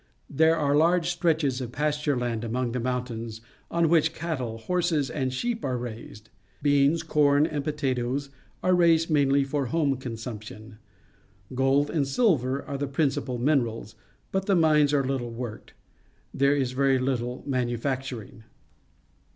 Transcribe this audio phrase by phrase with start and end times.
[0.31, 5.31] There are large stretches of pasture land among the mountains, on which cattle, horses, and
[5.31, 6.29] sheep are raised.
[6.63, 8.31] Beans, corn, and potatoes
[8.63, 10.77] are raised mainly for home con sumption.
[11.53, 13.93] Gold and silver are the principal minerals,
[14.31, 15.73] but the mines are httle worked.
[16.33, 18.43] There is very httle manufacturing.